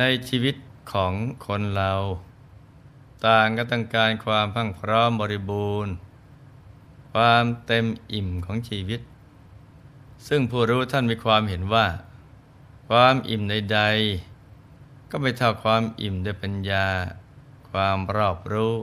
[0.00, 0.56] ในชีวิต
[0.92, 1.12] ของ
[1.46, 1.92] คนเรา
[3.26, 5.92] ต่างก็ต้องการความพังพร้อมบริบูรณ์
[7.12, 9.00] ความเต็มอิ่มของชีวิต
[10.28, 11.86] ซึ่งผู้รู้ท่านมีความเห็นว่า
[12.88, 16.86] ความอิ่มใดๆก็ไม่เท่าความอิ่มด้วยปัญญา
[17.70, 18.74] ความรอบรู้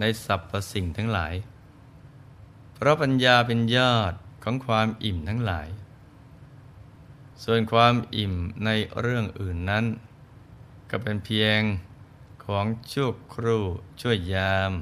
[0.00, 1.34] ในสรรพสิ่งทั้งหลาย
[2.74, 4.12] เพราะปัญญาเป็นยอด
[4.44, 5.68] ของความอิ่มทั้งหลาย
[7.44, 8.70] ส่วนความอิ่มใน
[9.00, 9.84] เรื่องอื่นนั้น
[10.90, 11.60] ก็เป็นเพียง
[12.44, 13.64] ของชั่วครู่
[14.00, 14.72] ช่วยยาม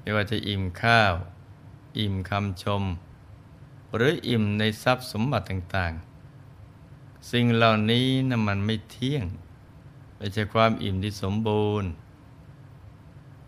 [0.00, 1.14] ไม่ว่าจะอิ่มข้าว
[1.98, 2.82] อิ่มคำชม
[3.94, 9.24] หรืออิ่มในทรัพย์สมบัติต่างๆ สิ่งเหล่านี้นะมันไม่เที่ยง
[10.16, 11.90] ไม่ใช่ความอิ่มที่สมบูรณ์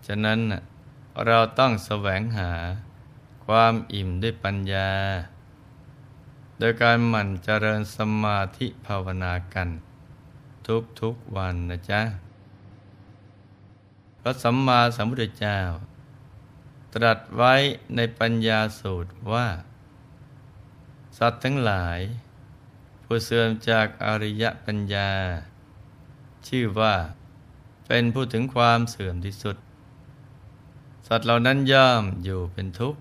[0.07, 0.41] ฉะนั้น
[1.27, 2.53] เราต้องแสวงหา
[3.47, 4.91] ความอิ่มด้วยปัญญา
[6.59, 9.69] โดยการหมั่นเจริญสมาธิภาวนากัน
[11.01, 12.03] ทุกๆวันนะจ๊ะ
[14.21, 15.59] พระสัมมาสัมพุทธเจ้า
[16.95, 17.55] ตรัสไว้
[17.97, 19.49] ในปัญญาสูตรว่า
[21.19, 22.01] สัตว์ทั้งหลาย
[23.05, 25.11] ผู้เสื่อมจากอริยปัญญา
[26.49, 26.95] ชื่อว่า
[27.87, 29.57] เป็นผู้ถึงความเสื่อมที่สุด
[31.09, 33.01] สัตว์เหล่านั้นย่อมอยู่เป็นทุกข์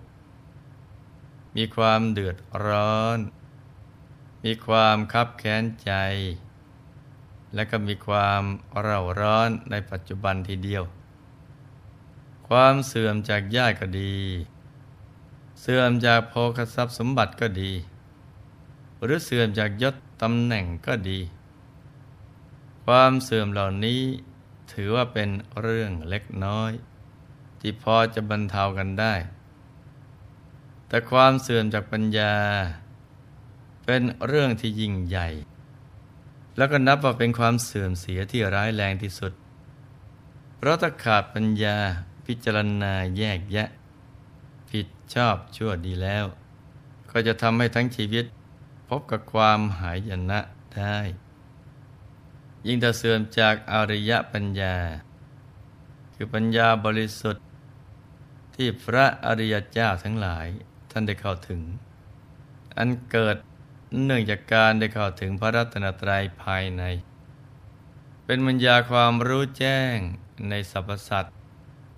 [1.56, 3.20] มีความเดือดร้อน
[4.44, 5.92] มีความคับแค้นใจ
[7.56, 8.44] และก็มีความ
[8.82, 10.84] เร่าร้อนในปัจจุบันทีเดียว
[12.48, 14.16] ความเสื่อมจากญาติก็ดี
[15.62, 17.72] เสื่อมจากโภคทรัพย์สมบัติก็ดี
[19.04, 21.20] หรือเสื่อมจากยศตำแหน่งก็ดี
[22.86, 24.02] ความเสื่อมเหล่านี้
[24.72, 25.30] ถือว่าเป็น
[25.62, 26.72] เรื่องเล็กน้อย
[27.60, 29.14] ที่พอจะบรรเทากันได้
[30.88, 32.36] แต่ความเสื่อมจากปัญญา
[33.86, 35.28] เป็นเรื่องที่ยิ่งใหญ่
[36.58, 39.34] แล้วก็นับว่าเป็นความเสื่อมเสียที่ร้ายแรงที่สุด
[40.58, 41.78] เพราะถ้าขาดปัญญา
[42.26, 43.70] พิจารณาแยกแยะ
[44.70, 46.26] ผิดชอบชั่วดีแล้ว
[47.12, 48.26] ก็จะทำให้ทั้งชีวิต
[48.90, 50.40] พบกับความหายนะ
[50.76, 50.98] ได้
[52.68, 54.76] ยิ่งถ้าเสื่อมจากอริยปัญญา
[56.14, 57.44] คือปัญญาบริสุทธิ์
[58.56, 60.48] ที่พระอริยเจ้าทั้งหลาย
[60.92, 61.62] ท่านได้เข้าถึง
[62.78, 63.38] อันเกิด
[64.02, 66.84] เนื่องจากการได้เข้าถึงพระรัตนตรัยภายใน
[68.26, 69.96] เป็นมัญญาความรู้แจ้ง
[70.50, 71.34] ในสรรพสัตว์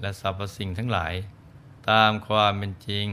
[0.02, 1.14] และสรรพสิ่งทั้งหลาย
[1.90, 3.08] ตามความเป็นจริง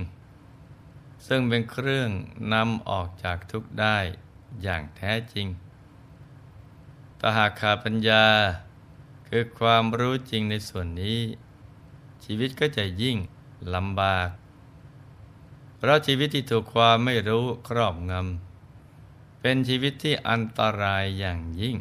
[1.26, 2.10] ซึ่งเป็นเครื่อง
[2.52, 3.98] นำออกจากทุกข์ได้
[4.62, 5.46] อย่างแท้จริง
[7.18, 8.26] ถ้าหากขาดปัญญา
[9.28, 11.20] คือความรู้จริงในส่วนนี้
[12.24, 13.16] ชีวิตก็จะยิ่ง
[13.74, 14.28] ลำบาก
[15.76, 18.51] เพราะชีวิตที่ถูกความไม่รู้ครอบงำ
[19.44, 21.76] เป็นชีวิตที่อันตรายอย่างยิ่ง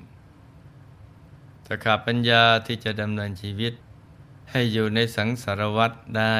[1.65, 3.73] ถ้าขาดปัญญาที่จะดำเนินชีวิต
[4.51, 6.37] ให้อยู่ในสังสารวัฏได้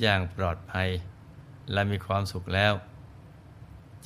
[0.00, 0.88] อย่างปลอดภัย
[1.72, 2.74] และมีความสุขแล้ว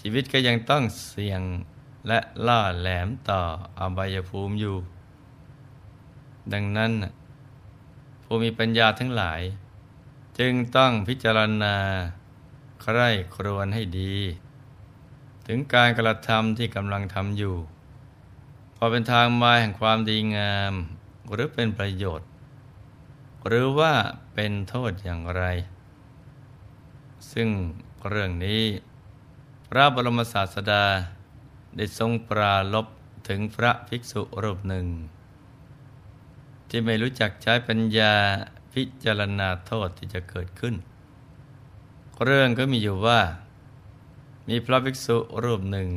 [0.01, 1.43] ชีวิตก็ยังต้องเสี่ยง
[2.09, 3.41] และล่าแหลมต่อ
[3.81, 4.77] อบายภูมิอยู่
[6.53, 6.93] ดังนั้น
[8.23, 9.43] ผู้มีปัญญาทั้งหลาย
[10.39, 11.77] จึงต้องพิจารณา
[12.83, 14.15] ใคร่ครวญให้ดี
[15.47, 17.57] ถึงการกระทำที่กำลังทำอยู่
[18.77, 20.73] พอเป็นทางมาแห่งความดีงาม
[21.33, 22.29] หรือเป็นประโยชน์
[23.47, 23.95] หรือว่า
[24.35, 25.43] เป็นโทษอย่างไร
[27.33, 27.49] ซึ่ง
[28.09, 28.63] เรื่องนี้
[29.69, 30.85] พระบรมศาสดา
[31.77, 32.87] ได้ทรงปราลบ
[33.29, 34.87] ถึงพระภิกษุรูปหนึ่ง
[36.69, 38.15] ที่ไม่รู้จักใช้ปัญญา
[38.73, 40.75] พิจารณาโทษที่จะเกิดขึ้น
[42.25, 43.21] เรื่องก็มีอยู่ว่า
[44.49, 45.91] มีพระภิกษุรูปหนึ่ง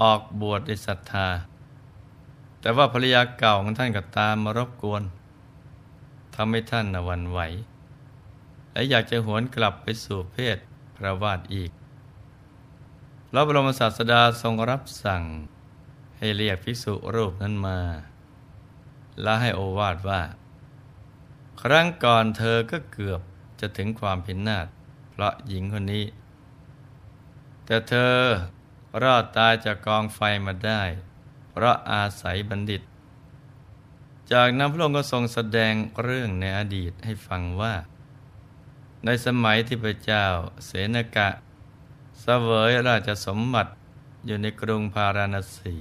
[0.00, 1.28] ออกบวชในศรัทธา
[2.60, 5.02] แต่ว่าภรรยาเก่าของท่านก็ตามมารบกวน
[6.34, 7.38] ทำให้ท่านวันไหว
[8.72, 10.58] และอยากจะหวนกลับไปสู่เพศ
[10.96, 11.70] พระวาดอีก
[13.28, 15.22] พระบรมศาสดาทรงรับสั่ง
[16.18, 17.80] ให้เรียกภิกษุรูปนั้นมา
[19.22, 20.22] และให้โอวาทว่า
[21.62, 23.20] ครั้งก่อนเธอก็เกือบ
[23.60, 24.66] จะถึงความพินาศ
[25.10, 26.04] เพราะหญิงคนนี้
[27.64, 28.16] แต่เธอ
[29.02, 30.82] รอดตายจากกองไฟมาได้
[31.50, 32.82] เพราะอาศัยบัณฑิต
[34.32, 37.74] จากนั้นพระองค์ก็ทรงแสดงเรื่องในอดีตให้ฟังว่า
[39.04, 40.24] ในสมัยที่พระเจ้า
[40.64, 41.34] เสนกะส
[42.22, 43.72] เสวยราชสมบัติ
[44.26, 45.74] อยู่ในกรุงพาราณสี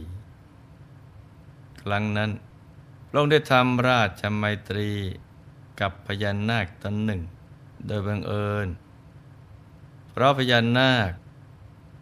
[1.81, 2.31] ครั้งนั้น
[3.07, 4.91] พระองค์ได้ทำราชมัยตรี
[5.79, 7.21] กับพญานาคตนหนึ่ง
[7.87, 8.67] โดยบังเอิญ
[10.11, 11.11] เพราะพญานาค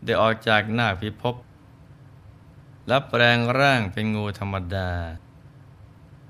[0.04, 1.36] ได้ออกจากนาคพิภพ
[2.88, 4.90] แล้วแปลงร่างเป็นงูธรรมดา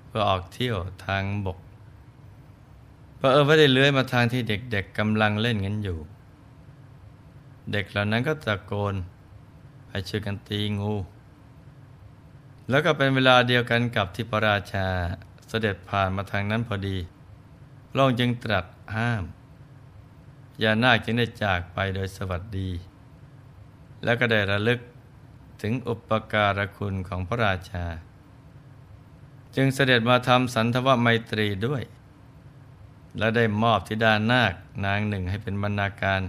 [0.08, 1.58] เพื่อออกเที่ยวทางบก
[3.20, 6.00] พอเออไม่ได้เลื้อยมาทางที่เด็กๆกำลังเล่นกันอยู่
[7.72, 8.96] เด็กเหล่านั้นก็ตะโกน
[9.88, 10.94] ไปช่วยกันตีงู
[12.70, 14.88] แล้วก็เป็นเวลาเดียวกันกับที่พระราชา
[15.48, 16.98] เสด็จผ่านมาทางนั้นพอดี
[17.90, 18.66] พระองค์จึงตรัส
[18.96, 19.24] ห้าม
[20.60, 22.70] อย่านาคจึงได้จากไปโดยสวัสดี
[24.04, 24.80] แล้วก็ได้ระลึก
[25.62, 27.86] ถึงอุปการะคุณของพระราชา
[29.56, 31.84] จึงเสด็จมาทำสันทวไมตรีด้วย
[33.18, 34.54] และได้มอบธิดานาค
[34.86, 36.22] นางหนึ่งให้เป็นบรรณาการ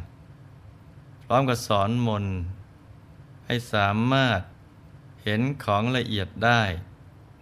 [1.22, 2.26] พร้อมกับสอนมน
[3.46, 4.40] ให้สามารถ
[5.22, 6.62] เห็นของละเอียดได้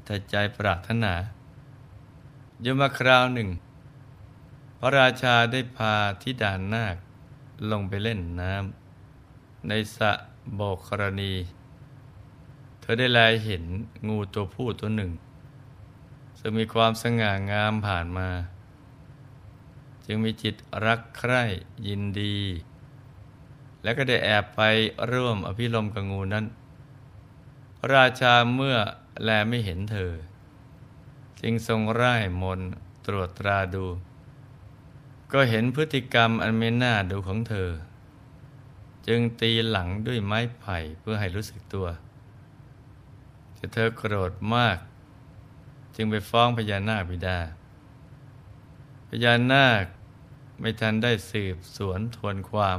[0.04, 1.14] แต่ใจปรารถนา
[2.64, 3.48] ยู่มาคราวหนึ่ง
[4.78, 6.96] พระราชาได้พาทิดานนาค
[7.70, 8.79] ลงไปเล่นน้ำ
[9.68, 10.12] ในสะ
[10.54, 11.34] โบกรณี
[12.80, 13.64] เธอได้แลเห็น
[14.08, 15.10] งูตัวผู้ตัวหนึ่ง
[16.38, 18.28] ซึ่งมีความสง่างามผ่านมา
[20.06, 20.54] จึงมีจิต
[20.86, 21.42] รักใคร่
[21.86, 22.36] ยินดี
[23.82, 24.60] และก็ได้แอบไป
[25.10, 26.44] ร่วมอภิรมกับงูนั้น
[27.78, 28.76] พระราชาเมื่อ
[29.22, 30.12] แลไม่เห็นเธอ
[31.40, 32.60] จึงทรงร่ายมน
[33.06, 33.86] ตรวจตราดู
[35.32, 37.70] ก็เห็นพฤติกรรมอันไม่น่าดูของเธอ
[39.06, 41.86] จึงตีหลังด้วยไม้ไผ่เพื่อให้รู้สึกตัว
[43.54, 44.78] แต่เธอโกรธมาก
[45.96, 47.38] จึงไปฟ้องพญานาคบิดา
[49.08, 49.84] พญานาค
[50.60, 52.78] ไม่ทันได้สืบสวนทวนความ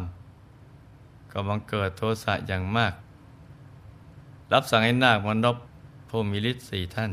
[1.31, 2.93] ก็บังเกิดโทสะอย่างมาก
[4.53, 5.57] รับสั่งให้นาคมนบ
[6.09, 7.11] ผู้มีฤทธิ์สี่ท่าน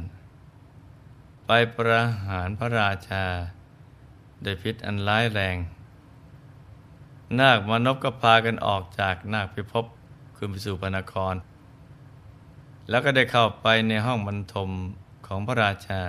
[1.47, 3.25] ไปประหารพระราชา
[4.43, 5.57] โดยพิษอันร้ายแรง
[7.39, 9.85] นาคมนบก็พากันออกจากนาคพิภพ
[10.37, 11.35] คืนไปสู่พนคร
[12.89, 14.71] แล้วก็ได้เข้าไปในห้องบรรทม
[15.27, 16.03] ของพระราชา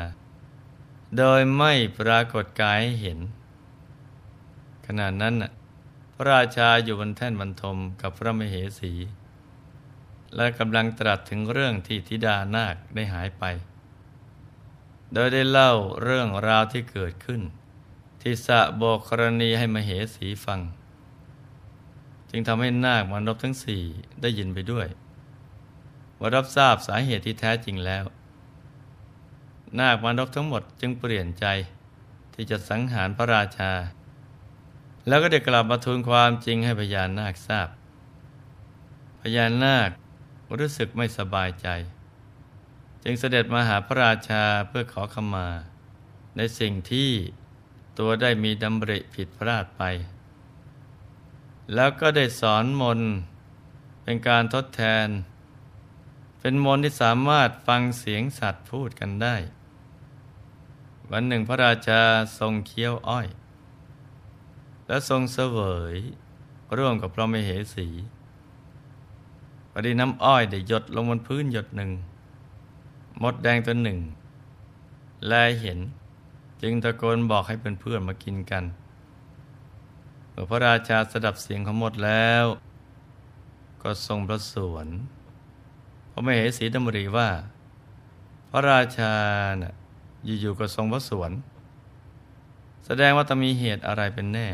[1.17, 3.19] โดยไม่ปรากฏกายให้เห็น
[4.85, 5.51] ขณะนั้นน่ะ
[6.15, 8.93] พระราชาอยู่บนแท่นบรรทมกับพระมเหสี
[10.35, 13.43] และกำลังตรัสถึงเรื่องที่ธิดานาคได้หายไป
[15.13, 15.71] โดยได้เล่า
[16.03, 17.41] เรื่องราวที่เกิดขึ้น
[18.21, 20.59] ที่สะบอกกรณีให้มเหสีฟัง
[22.31, 23.83] จึงทำให้นาคมานพทั้งสี่
[24.21, 24.87] ได้ยินไปด้วย
[26.19, 28.05] ว่ารับทราบสาเหตุที่แท้จริงแล้ว
[29.79, 31.45] นาคมานพทั้งหมดจึงเปลี่ยนใจ
[32.33, 33.71] ที่จะสังหารพระราชา
[35.07, 37.69] แล้วก็ได้กลับมาทูลความจริงให้พญานาคทราบ
[39.21, 39.89] พญานาค
[40.59, 41.67] รู้สึกไม่สบายใจ
[43.03, 45.47] จึงเสด็จมาหาพระราชาเพื่อขอขมา
[46.37, 47.11] ในสิ่งที่
[47.99, 49.83] ตัวได้มีดำริผิดพลาดไป
[51.73, 52.99] แล้วก็ได้สอนมน
[54.03, 55.07] เป็นการทดแทน
[56.39, 59.35] เป็นมนที่สามารถฟังเสียงสัตว์พูดกันได้
[61.11, 62.01] วันหนึ่งพระราชา
[62.39, 63.27] ทรงเคี้ยวอ้อย
[64.87, 65.59] และทรงเสว
[65.93, 65.95] ย
[66.77, 67.87] ร่วมกับพระมเหสี
[69.71, 71.91] พอดีน้ำอ้อยได้หยดลงบนพื้นหยดหนึ่ง
[73.23, 73.99] มดแดงตัวหนึ่ง
[75.27, 75.79] แลเห็น
[76.61, 78.63] จึงตะโกนบอกให้เพื่อนๆมากินกัน
[80.41, 82.45] อพระราชาสดับเสียงของมดแล้ว
[83.83, 84.87] ก็ทรงพระสวน
[86.11, 87.29] พระมเหสีดำริว่า
[88.49, 89.13] พระราชา
[89.61, 89.73] น่ะ
[90.25, 91.31] อยู่ๆก็ทรงพระสวน
[92.85, 94.47] แสดงว่าต้องมีเหตุอะไรเป็นแน่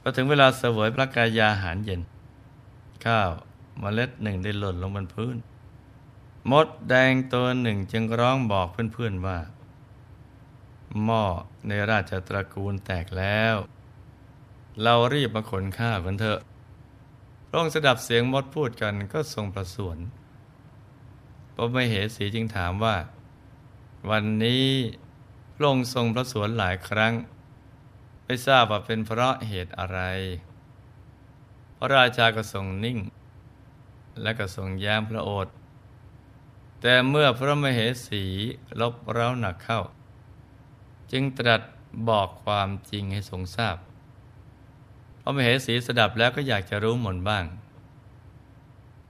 [0.00, 2.00] พอถึงเวลาเสวยพระกายาหารเย็น
[3.04, 3.30] ข้าว
[3.82, 5.36] มเมล็ดหนึ่งได้หล่นลงบนพื้น
[6.50, 9.38] มดแดงตัวหนึ่งจึงร้องบอกเพื่อนๆว่า
[11.04, 11.24] หม้อ
[11.66, 13.56] ในราชตระกูลแตกแล้ว
[14.82, 16.40] เรารีบมาขนข้าวกันเถอะ
[17.48, 19.98] พระองค์สดับเสียงมดพูดกันก็ทรงประสวน
[21.54, 22.96] พระมเหสีจึงถามว่า
[24.10, 24.66] วันนี้
[25.54, 27.12] พระองค์ทรงพระสวนหลายครั้ง
[28.24, 30.00] ไม่ทราบว่าเป็นเพราะเหตุอะไร
[31.76, 32.98] พระราชาก็ทรงนิ่ง
[34.22, 35.54] และก็ทรงย้มพระโอษฐ์
[36.80, 38.24] แต่เมื่อพระมเหสี
[38.80, 39.80] ลบเร้าหนักเข้า
[41.12, 41.62] จึงตรัส
[42.08, 43.95] บอกความจริงให้ทรงทราบพ
[45.26, 47.44] ระมเหสีสดับแล้วก็อยากจะรู้หมดบ้าง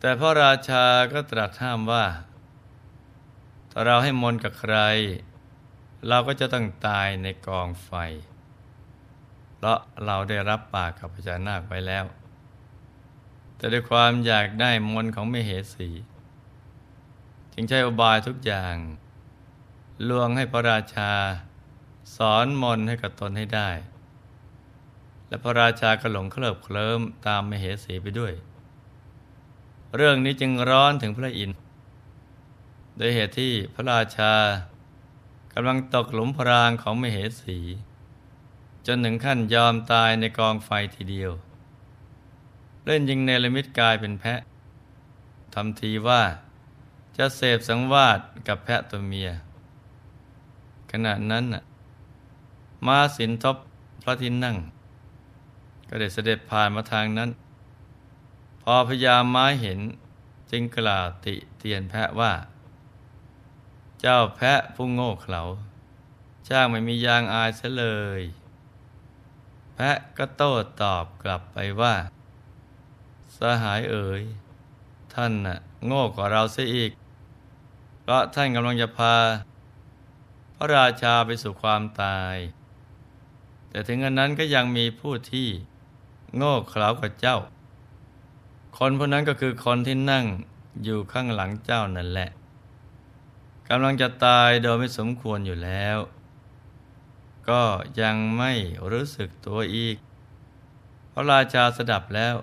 [0.01, 2.05] แต่พระราชาก็ตรัสห้ามว่า
[3.71, 4.77] ถ้าเราให้มนกับใคร
[6.09, 7.91] เราก็จะต้องตายในกองไฟ
[9.55, 12.05] เพราะเราได้รับปากกับพญานาคไว้แล้ว
[13.57, 15.89] แต่ด้วยความอยากได้มนของมเหสี
[17.53, 18.75] จึงใช้อบายทุกอย่าง
[20.09, 21.13] ลวงให้พระราชา
[22.17, 23.71] สอนมนให้กับตนให้ได้
[25.29, 28.33] และพระราชาก็หลงเคลิบเคลิ้มตามมเหสีไปด้วย
[29.97, 31.59] เรื่องนี้จึงร้อนถึงพระอินทร์
[32.97, 34.33] โดยเหตุที่พระราชา
[35.53, 37.59] กำลังตกหลุมพรางของมเหสี
[38.87, 41.33] จนถึงขั้นยอมตายในกองไฟทีเดียว
[42.85, 44.41] เล่นยิงเนรมิตกายเป็นแพะ
[45.55, 46.23] ทำทีว่า
[47.17, 49.31] จะเสพสังวาสกับแพะตัวเมีย
[50.91, 51.45] ขณะนั้น
[52.87, 53.57] มาสินทบ
[54.03, 54.57] พระที่นั่ง
[55.89, 57.31] ก็ได้เสด็จผ่านมาทางนั้น
[58.63, 59.81] พอพญาม้าเห็น
[60.51, 62.33] จึงกล่าวติเตียนแพะว่า
[64.01, 65.43] เจ้าแพะผู้โง่เขลา
[66.49, 67.87] จ้างไม่มียางอายเสเล
[68.21, 68.23] ย
[69.75, 70.53] แพะก็โต้
[70.83, 71.95] ตอบกลับไปว่า
[73.37, 74.23] สหายเอ๋ย
[75.15, 76.91] ท่านน่ะโง่กว่าเราเสียอีก
[78.01, 79.17] เพราะท่านกำลังจะพา
[80.57, 82.37] พระราชาไปสู่ความตาย
[83.69, 85.49] แต่ถึงอันนั้นก็ยังมีผู้ที่
[86.37, 87.39] โง่เขลากว่าเจ้า
[88.77, 90.25] คนพวกนั้นก็คือคนที่นั่ง
[90.85, 92.31] อยู่ข้างหลังเจ้านั่นแหละ
[93.69, 95.99] กำลังจะตายโดยไม่สมควรอยู่แล้ว
[97.49, 97.63] ก็
[98.01, 98.53] ยังไม่
[98.93, 99.97] รู้สึกตัวอีก
[101.13, 102.35] พระราชาสดับแล้ว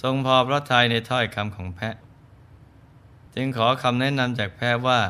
[0.00, 1.96] ทรงพอพระทัยในถ้อยคำของแพะ
[3.34, 5.00] จึงขอคำแนะนำจากแพะว่า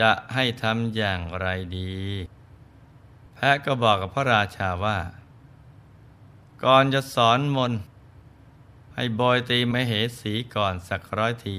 [0.00, 1.92] จะให้ทำอย่างไรดี
[3.34, 4.98] แพะก็บอกกับพระราชาว่า
[6.64, 7.72] ก่อนจะสอนมน
[8.94, 11.58] ให้บอยตีมเหสีก่อนสักร้อยที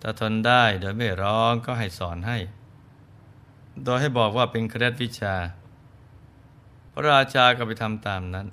[0.00, 2.38] ถ้าทนได้โดยไม่ร้องก็ให้สอนให้
[3.84, 5.36] โดยให้บอกว่าเป็นเคล็ดวิชา
[6.92, 8.46] พระราชาก็ไปทำตามนั้น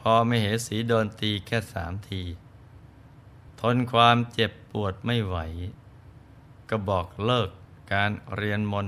[0.00, 2.22] พอไม่เหสีโดนตีแค่สามที
[3.60, 5.36] ทนความเจ็บปวดไม่ไหว
[6.70, 7.50] ก็บอกเลิก
[7.92, 8.86] การเรียนมน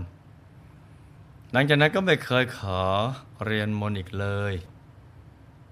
[1.53, 2.83] หลังจากนั้นก็ไม่เคยขอ
[3.45, 4.55] เรียนมนอีกเลย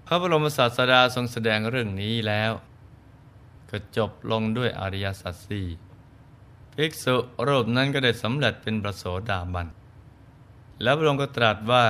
[0.05, 2.51] พระบรมศาสดาทรงแสดงเรื่องนี้แล้ว
[3.69, 5.67] ก็จบลงด้วยอริยสัจสี่
[6.73, 7.15] ภิกษุ
[7.47, 9.67] รูปนั้นก็ได้สำเร็จเป็นประโสดาบัน
[10.81, 11.85] แล้วพระองค์ก็ตรัสว่า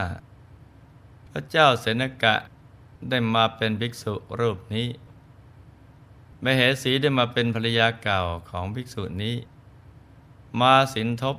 [1.32, 2.36] พระเจ้าเสนกะ
[3.10, 4.88] ได้มาเป็นภิกษุรูปนี้
[6.44, 8.20] มเหสีได้มาเป็นภรรยาเก่า
[8.50, 9.36] ของภิกษุนี้
[10.60, 11.36] มาสินทบ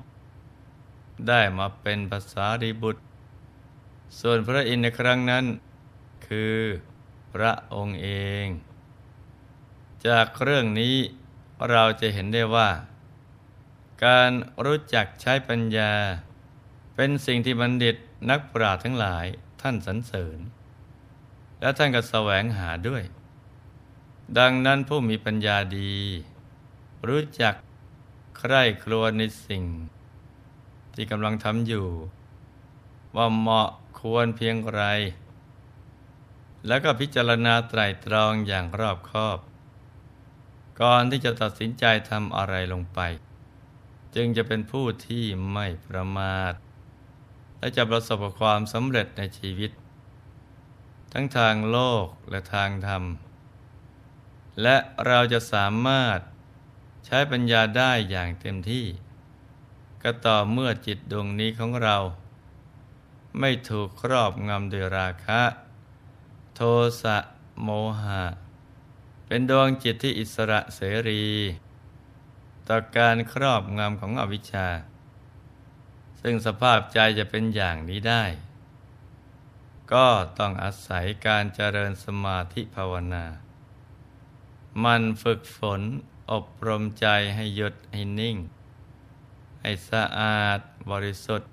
[1.29, 3.03] ได้มาเป็นภาษาดีบุตร
[4.21, 5.45] ส่วนพระอินทร์ในครั้งนั้น
[6.29, 6.57] คือ
[7.33, 8.09] พระองค์เอ
[8.45, 8.47] ง
[10.07, 10.97] จากเรื่องนี้
[11.71, 12.71] เราจะเห็นได้ว่า
[14.05, 14.31] การ
[14.65, 15.93] รู้จักใช้ปัญญา
[16.97, 17.97] เป็นสิ่งที่บัณฑิต
[18.31, 19.27] นักปราชญ์ทั้งหลาย
[19.61, 20.39] ท่านสรรเสริญ
[21.61, 23.03] และท่านก็แสวงหาด้วย
[24.39, 25.97] ดังนั้นผู้มีปัญญาดี
[27.09, 27.55] รู้จัก
[28.39, 29.65] ใคร่ครวญในสิ่ง
[30.95, 31.87] ที่กำลังทำอยู่
[33.17, 33.69] ว่าเหมาะ
[33.99, 34.83] ควรเพียงไร
[36.67, 39.39] แล้วก็พิจารณาไตรตรองอย่างรอบคอบ
[40.81, 43.01] ก่อนที่จะตัดสินใจทำอะไรลงไป
[44.15, 46.55] จึงจะเป็นผู้ที่ไม่ประมาท
[47.59, 49.71] และจะประสบความสำเร็จในชีวิต
[51.13, 53.05] ทั้งทางโลกและทางธรรม
[54.63, 56.19] และเราจะสามารถ
[57.07, 58.87] ใช้ปัญญาได้อย่างเต็มที่
[60.03, 61.97] ก็ต่อเมื่อจิตดวงนี้ของเรา
[63.41, 65.43] ไม่ถูกครอบงำโดยราคะ
[66.57, 66.63] โท
[67.03, 67.17] สะ
[67.63, 67.69] โม
[68.03, 68.25] หะ
[69.27, 71.25] เป็นดวงจิตที่อิสระเสรี
[72.69, 74.69] ต่อการครอบงำของอวิชชา
[76.21, 78.25] ซึ่งสภาพใจจะเป็นอย่างนี้ได้
[79.93, 80.07] ก็
[80.39, 83.25] ต้องอาศัยการเจริญสมาธิภาวนา
[84.85, 85.81] มันฝึกฝน
[86.33, 88.37] อบรมใจให้หยุดให้นิ่ง
[89.61, 90.61] ให้สะอาด
[90.91, 91.51] บริสุทธิ์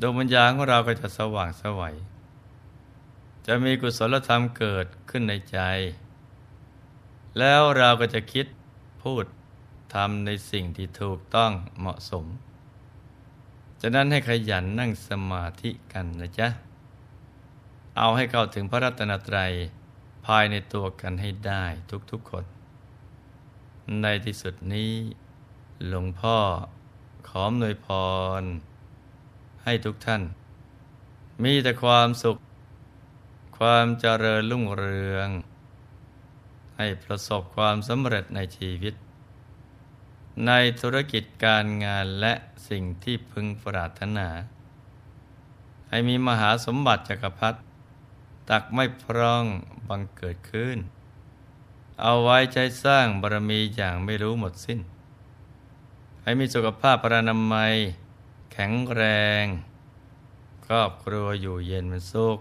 [0.00, 1.96] ดวงวิญญาณของเราก็จะสว่างสวัย
[3.46, 5.58] จะมีกุศลธรรมเกิดขึ้นในใจ
[7.38, 8.46] แล้วเราก็จะคิด
[9.02, 9.24] พูด
[9.94, 12.24] ทำในสิ่งที่ถูกต้องเหมาะสม
[13.80, 16.48] จะนั้นให้ขยันนั่งสมาธิกันนะจ๊ะ
[17.98, 19.52] เอาให้เข้าถึงพระรัตนตรัย
[20.26, 21.64] ภายในตัวกันให้ได้
[22.10, 22.44] ทุกๆคน
[24.02, 24.92] ในที่สุดนี้
[25.88, 26.38] หลวงพ่อ
[27.28, 27.86] ขอมนวยพ
[28.40, 28.42] ร
[29.64, 30.22] ให้ทุกท่าน
[31.42, 32.36] มีแต่ความสุข
[33.58, 35.28] ความเจริญรุ่งเรือง
[36.76, 38.94] ให้ประสบความสำเร็จในชีวิต
[40.46, 42.32] ในธุรกิจการงานและ
[42.68, 44.28] สิ่งที่พึงปรารถนา
[45.88, 47.58] ให้มีมหาสมบัติจักรพรรดิ
[48.50, 49.44] ตักไม่พร่อง
[49.88, 50.78] บังเกิดขึ้น
[52.02, 54.80] เอาไว้ใจสร้างบารมีอย่างไม่รู้หมดสิ้น
[56.22, 57.74] ให้มีสุขภาพปรานามัย
[58.52, 59.02] แข็งแร
[59.42, 59.44] ง
[60.66, 62.38] ครอบครัวอยู่เย็นเป็นสุข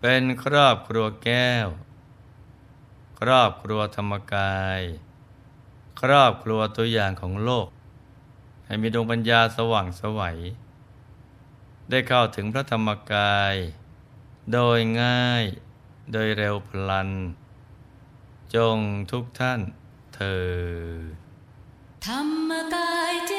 [0.00, 1.68] เป็นครอบครัวแก้ว
[3.20, 4.80] ครอบครัวธรรมกาย
[6.00, 7.68] ครอบครัวตัวอย่างของโลก
[8.66, 10.38] ให้มีดวงปัญญาสว่างสวัย
[11.90, 13.54] ได้เข้าถึงพระธรรมกาย
[14.52, 15.44] โดยง่าย
[16.12, 17.10] โดยเร็วพลัน
[18.54, 18.78] จง
[19.10, 19.60] ทุกท่าน
[20.14, 20.50] เธอ
[22.06, 23.34] ธรรมกายเจ